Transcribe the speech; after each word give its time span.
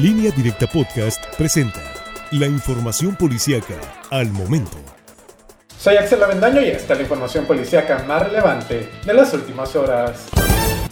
Línea 0.00 0.30
Directa 0.30 0.68
Podcast 0.68 1.24
presenta 1.36 1.80
la 2.30 2.46
información 2.46 3.16
policíaca 3.16 3.74
al 4.10 4.30
momento. 4.30 4.76
Soy 5.76 5.96
Axel 5.96 6.22
Avendaño 6.22 6.60
y 6.60 6.68
esta 6.68 6.92
es 6.92 7.00
la 7.00 7.02
información 7.02 7.46
policíaca 7.46 8.04
más 8.06 8.22
relevante 8.22 8.88
de 9.04 9.12
las 9.12 9.34
últimas 9.34 9.74
horas. 9.74 10.28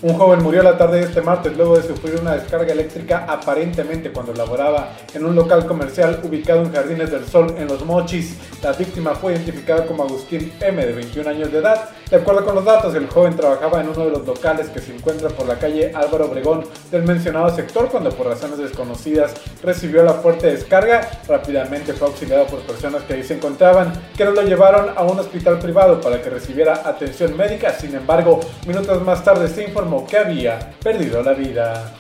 Un 0.03 0.15
joven 0.15 0.43
murió 0.43 0.63
la 0.63 0.77
tarde 0.77 0.99
de 0.99 1.05
este 1.05 1.23
martes 1.23 1.57
luego 1.57 1.79
de 1.79 1.87
sufrir 1.87 2.21
una 2.21 2.35
descarga 2.35 2.73
eléctrica 2.73 3.27
aparentemente 3.29 4.11
cuando 4.11 4.35
laboraba 4.35 4.91
en 5.15 5.25
un 5.25 5.37
local 5.37 5.67
comercial 5.67 6.21
ubicado 6.25 6.63
en 6.63 6.73
Jardines 6.73 7.11
del 7.11 7.27
Sol 7.27 7.55
en 7.57 7.69
Los 7.69 7.85
Mochis. 7.85 8.37
La 8.63 8.73
víctima 8.73 9.15
fue 9.15 9.35
identificada 9.35 9.87
como 9.87 10.03
Agustín 10.03 10.53
M 10.61 10.85
de 10.85 10.93
21 10.93 11.31
años 11.31 11.53
de 11.53 11.59
edad. 11.59 11.91
De 12.11 12.19
acuerdo 12.19 12.45
con 12.45 12.55
los 12.55 12.65
datos, 12.65 12.95
el 12.95 13.09
joven 13.09 13.35
trabajaba 13.35 13.81
en 13.81 13.89
uno 13.89 14.05
de 14.05 14.11
los 14.11 14.25
locales 14.25 14.69
que 14.69 14.79
se 14.79 14.95
encuentra 14.95 15.29
por 15.29 15.49
la 15.49 15.59
calle 15.59 15.93
Álvaro 15.93 16.27
Obregón 16.27 16.65
del 16.93 17.03
mencionado 17.03 17.55
sector 17.55 17.89
cuando 17.89 18.11
por 18.11 18.29
razones 18.29 18.59
desconocidas 18.59 19.35
recibió 19.61 20.05
la 20.05 20.13
fuerte 20.13 20.47
descarga. 20.47 21.09
Rápidamente 21.27 21.95
fue 21.95 22.07
auxiliado 22.07 22.47
por 22.47 22.61
personas 22.61 23.03
que 23.03 23.15
ahí 23.15 23.25
se 23.25 23.35
encontraban, 23.35 23.93
que 24.17 24.25
lo 24.25 24.41
llevaron 24.43 24.97
a 24.97 25.03
un 25.03 25.19
hospital 25.19 25.59
privado 25.59 26.01
para 26.01 26.23
que 26.23 26.31
recibiera 26.31 26.83
atención 26.85 27.37
médica. 27.37 27.73
Sin 27.73 27.93
embargo, 27.97 28.39
minutos 28.69 29.03
más 29.03 29.25
tarde 29.25 29.49
se 29.49 29.65
informó 29.65 30.07
que 30.07 30.17
había 30.17 30.75
perdido 30.81 31.25
la 31.25 31.33
vida. 31.33 31.93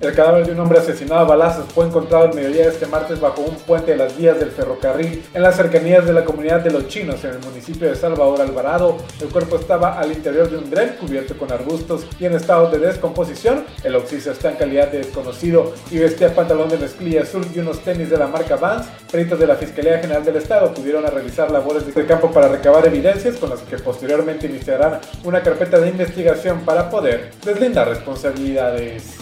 El 0.00 0.14
cadáver 0.14 0.46
de 0.46 0.52
un 0.52 0.60
hombre 0.60 0.78
asesinado 0.78 1.20
a 1.20 1.24
balazos 1.24 1.66
fue 1.74 1.84
encontrado 1.84 2.24
el 2.24 2.34
mediodía 2.34 2.62
de 2.62 2.70
este 2.70 2.86
martes 2.86 3.20
bajo 3.20 3.42
un 3.42 3.54
puente 3.56 3.90
de 3.90 3.98
las 3.98 4.16
vías 4.16 4.40
del 4.40 4.50
ferrocarril 4.50 5.22
en 5.34 5.42
las 5.42 5.56
cercanías 5.56 6.06
de 6.06 6.14
la 6.14 6.24
comunidad 6.24 6.60
de 6.60 6.70
Los 6.70 6.88
Chinos 6.88 7.22
en 7.24 7.32
el 7.32 7.40
municipio 7.40 7.86
de 7.86 7.94
Salvador 7.94 8.40
Alvarado. 8.40 8.96
El 9.20 9.28
cuerpo 9.28 9.56
estaba 9.56 10.00
al 10.00 10.10
interior 10.10 10.48
de 10.48 10.56
un 10.56 10.70
dren 10.70 10.96
cubierto 10.98 11.36
con 11.36 11.52
arbustos 11.52 12.06
y 12.18 12.24
en 12.24 12.34
estado 12.34 12.70
de 12.70 12.78
descomposición. 12.78 13.66
El 13.84 13.94
oxígeno 13.94 14.32
está 14.32 14.50
en 14.50 14.56
calidad 14.56 14.88
de 14.88 14.98
desconocido 15.00 15.74
y 15.90 15.98
vestía 15.98 16.34
pantalón 16.34 16.70
de 16.70 16.78
mezclilla 16.78 17.24
azul 17.24 17.46
y 17.54 17.58
unos 17.58 17.80
tenis 17.80 18.08
de 18.08 18.16
la 18.16 18.26
marca 18.26 18.56
Vans. 18.56 18.86
Peritos 19.12 19.38
de 19.38 19.48
la 19.48 19.56
Fiscalía 19.56 19.98
General 19.98 20.24
del 20.24 20.36
Estado 20.36 20.72
pudieron 20.72 21.04
realizar 21.04 21.50
labores 21.50 21.94
de 21.94 22.06
campo 22.06 22.30
para 22.30 22.48
recabar 22.48 22.86
evidencias 22.86 23.36
con 23.36 23.50
las 23.50 23.60
que 23.60 23.76
posteriormente 23.76 24.46
iniciarán 24.46 24.98
una 25.24 25.42
carpeta 25.42 25.78
de 25.78 25.90
investigación 25.90 26.60
para 26.60 26.88
poder 26.88 27.32
deslindar 27.44 27.86
responsabilidades. 27.86 29.19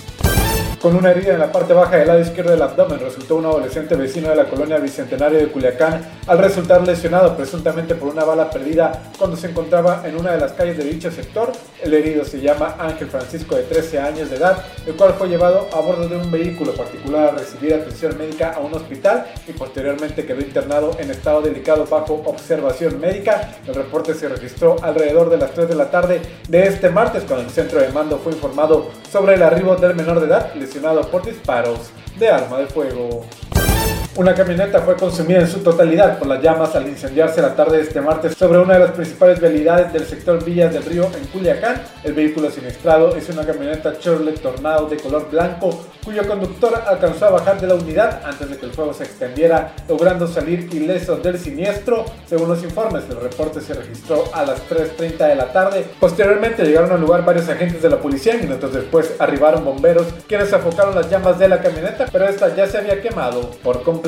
Con 0.81 0.95
una 0.95 1.11
herida 1.11 1.33
en 1.33 1.41
la 1.41 1.51
parte 1.51 1.73
baja 1.73 1.97
del 1.97 2.07
lado 2.07 2.21
izquierdo 2.21 2.53
del 2.53 2.63
abdomen 2.63 3.01
resultó 3.01 3.35
un 3.35 3.47
adolescente 3.47 3.97
vecino 3.97 4.29
de 4.29 4.37
la 4.37 4.45
colonia 4.45 4.79
Bicentenario 4.79 5.41
de 5.41 5.49
Culiacán 5.49 6.01
al 6.25 6.39
resultar 6.39 6.87
lesionado 6.87 7.37
presuntamente 7.37 7.97
por 7.97 8.11
una 8.11 8.23
bala 8.23 8.49
perdida 8.49 9.11
cuando 9.19 9.37
se 9.37 9.49
encontraba 9.49 10.03
en 10.07 10.15
una 10.15 10.31
de 10.31 10.39
las 10.39 10.53
calles 10.53 10.79
de 10.79 10.85
dicho 10.85 11.11
sector. 11.11 11.51
El 11.83 11.95
herido 11.95 12.25
se 12.25 12.41
llama 12.41 12.77
Ángel 12.79 13.09
Francisco 13.09 13.57
de 13.57 13.65
13 13.65 13.99
años 13.99 14.31
de 14.31 14.37
edad, 14.37 14.65
el 14.87 14.95
cual 14.95 15.15
fue 15.19 15.29
llevado 15.29 15.69
a 15.73 15.81
bordo 15.81 16.09
de 16.09 16.17
un 16.17 16.31
vehículo 16.31 16.73
particular 16.73 17.31
a 17.31 17.39
recibir 17.39 17.75
atención 17.75 18.17
médica 18.17 18.53
a 18.53 18.61
un 18.61 18.73
hospital 18.73 19.27
y 19.49 19.53
posteriormente 19.53 20.25
quedó 20.27 20.41
internado 20.41 20.93
en 21.01 21.11
estado 21.11 21.43
delicado 21.43 21.87
bajo 21.87 22.23
observación 22.25 23.01
médica. 23.01 23.57
El 23.67 23.75
reporte 23.75 24.15
se 24.15 24.29
registró 24.29 24.77
alrededor 24.81 25.29
de 25.29 25.39
las 25.39 25.51
3 25.51 25.71
de 25.71 25.75
la 25.75 25.91
tarde 25.91 26.23
de 26.49 26.69
este 26.69 26.89
martes 26.89 27.25
cuando 27.25 27.47
el 27.47 27.51
centro 27.51 27.81
de 27.81 27.89
mando 27.89 28.19
fue 28.19 28.33
informado 28.33 28.93
sobre 29.11 29.35
el 29.35 29.43
arribo 29.43 29.77
del 29.77 29.95
menor 29.95 30.21
de 30.21 30.27
edad 30.27 30.53
por 31.09 31.25
disparos 31.25 31.91
de 32.19 32.29
arma 32.29 32.59
de 32.59 32.67
fuego. 32.67 33.25
Una 34.19 34.35
camioneta 34.35 34.81
fue 34.81 34.97
consumida 34.97 35.39
en 35.39 35.47
su 35.47 35.61
totalidad 35.61 36.19
por 36.19 36.27
las 36.27 36.43
llamas 36.43 36.75
al 36.75 36.89
incendiarse 36.89 37.41
la 37.41 37.55
tarde 37.55 37.77
de 37.77 37.85
este 37.85 38.01
martes 38.01 38.35
sobre 38.35 38.59
una 38.59 38.75
de 38.75 38.81
las 38.81 38.91
principales 38.91 39.39
vialidades 39.41 39.93
del 39.93 40.07
sector 40.07 40.45
Villas 40.45 40.75
del 40.75 40.83
Río 40.83 41.05
en 41.05 41.25
Culiacán. 41.29 41.81
El 42.03 42.15
vehículo 42.15 42.51
siniestrado 42.51 43.15
es 43.15 43.29
una 43.29 43.47
camioneta 43.47 43.97
Chevrolet 43.97 44.41
Tornado 44.41 44.89
de 44.89 44.97
color 44.97 45.31
blanco 45.31 45.85
cuyo 46.05 46.27
conductor 46.27 46.83
alcanzó 46.87 47.27
a 47.27 47.31
bajar 47.31 47.61
de 47.61 47.69
la 47.69 47.75
unidad 47.75 48.23
antes 48.25 48.51
de 48.51 48.57
que 48.57 48.67
el 48.67 48.73
fuego 48.73 48.93
se 48.93 49.05
extendiera, 49.05 49.75
logrando 49.89 50.27
salir 50.27 50.69
ileso 50.73 51.17
del 51.19 51.39
siniestro. 51.39 52.05
Según 52.27 52.49
los 52.49 52.65
informes, 52.65 53.05
el 53.09 53.21
reporte 53.21 53.61
se 53.61 53.75
registró 53.75 54.25
a 54.33 54.45
las 54.45 54.69
3.30 54.69 55.29
de 55.29 55.35
la 55.37 55.53
tarde. 55.53 55.87
Posteriormente 56.01 56.65
llegaron 56.65 56.91
al 56.91 57.01
lugar 57.01 57.25
varios 57.25 57.49
agentes 57.49 57.83
de 57.83 57.91
la 57.91 57.99
policía 57.99 58.35
y 58.35 58.43
minutos 58.43 58.73
después 58.73 59.15
arribaron 59.21 59.65
bomberos 59.65 60.07
quienes 60.27 60.53
afocaron 60.53 60.95
las 60.97 61.09
llamas 61.09 61.39
de 61.39 61.49
la 61.49 61.61
camioneta, 61.61 62.07
pero 62.11 62.27
esta 62.27 62.57
ya 62.57 62.67
se 62.67 62.79
había 62.79 63.01
quemado 63.01 63.51
por 63.63 63.85
completo. 63.85 64.08